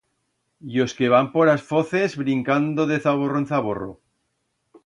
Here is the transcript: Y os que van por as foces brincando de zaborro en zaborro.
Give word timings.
Y 0.75 0.79
os 0.85 0.95
que 0.97 1.09
van 1.13 1.27
por 1.35 1.47
as 1.55 1.61
foces 1.71 2.11
brincando 2.23 2.81
de 2.91 2.97
zaborro 3.05 3.37
en 3.41 3.47
zaborro. 3.51 3.93